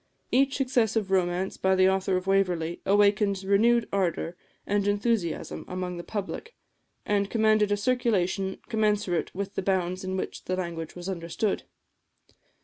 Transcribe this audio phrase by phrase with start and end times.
[0.31, 4.35] Each successive romance by the author of "Waverley" awakened renewed ardour
[4.65, 6.55] and enthusiasm among the public,
[7.05, 11.65] and commanded a circulation commensurate with the bounds in which the language was understood.